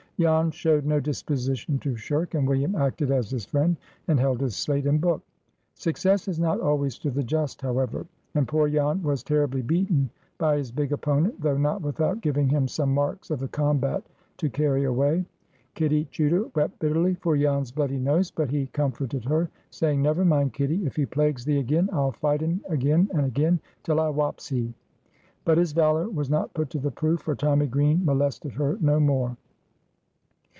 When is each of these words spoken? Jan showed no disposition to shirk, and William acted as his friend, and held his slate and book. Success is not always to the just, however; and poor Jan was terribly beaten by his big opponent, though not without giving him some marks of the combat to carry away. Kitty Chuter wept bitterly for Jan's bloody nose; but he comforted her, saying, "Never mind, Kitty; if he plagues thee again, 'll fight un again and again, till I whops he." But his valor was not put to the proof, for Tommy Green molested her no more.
Jan 0.19 0.51
showed 0.51 0.85
no 0.85 0.99
disposition 0.99 1.79
to 1.79 1.95
shirk, 1.95 2.35
and 2.35 2.47
William 2.47 2.75
acted 2.75 3.09
as 3.09 3.31
his 3.31 3.43
friend, 3.43 3.75
and 4.07 4.19
held 4.19 4.39
his 4.39 4.55
slate 4.55 4.85
and 4.85 5.01
book. 5.01 5.23
Success 5.73 6.27
is 6.27 6.39
not 6.39 6.61
always 6.61 6.99
to 6.99 7.09
the 7.09 7.23
just, 7.23 7.59
however; 7.63 8.05
and 8.35 8.47
poor 8.47 8.69
Jan 8.69 9.01
was 9.01 9.23
terribly 9.23 9.63
beaten 9.63 10.11
by 10.37 10.57
his 10.57 10.71
big 10.71 10.91
opponent, 10.93 11.41
though 11.41 11.57
not 11.57 11.81
without 11.81 12.21
giving 12.21 12.49
him 12.49 12.67
some 12.67 12.93
marks 12.93 13.31
of 13.31 13.39
the 13.39 13.47
combat 13.47 14.03
to 14.37 14.47
carry 14.47 14.83
away. 14.83 15.25
Kitty 15.73 16.05
Chuter 16.11 16.51
wept 16.55 16.77
bitterly 16.77 17.15
for 17.15 17.35
Jan's 17.35 17.71
bloody 17.71 17.97
nose; 17.97 18.29
but 18.29 18.51
he 18.51 18.67
comforted 18.67 19.25
her, 19.25 19.49
saying, 19.71 20.03
"Never 20.03 20.23
mind, 20.23 20.53
Kitty; 20.53 20.85
if 20.85 20.95
he 20.97 21.07
plagues 21.07 21.45
thee 21.45 21.57
again, 21.57 21.89
'll 21.91 22.11
fight 22.11 22.43
un 22.43 22.61
again 22.69 23.09
and 23.15 23.25
again, 23.25 23.59
till 23.81 23.99
I 23.99 24.09
whops 24.11 24.49
he." 24.49 24.71
But 25.45 25.57
his 25.57 25.71
valor 25.71 26.07
was 26.07 26.29
not 26.29 26.53
put 26.53 26.69
to 26.69 26.77
the 26.79 26.91
proof, 26.91 27.21
for 27.21 27.33
Tommy 27.33 27.65
Green 27.65 28.05
molested 28.05 28.51
her 28.51 28.77
no 28.81 28.99
more. 28.99 29.35